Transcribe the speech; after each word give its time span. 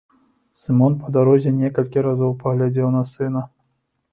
Сымон 0.61 0.95
па 1.01 1.11
дарозе 1.17 1.53
некалькі 1.59 2.05
разоў 2.07 2.35
паглядзеў 2.41 2.87
на 2.99 3.07
сына. 3.13 3.41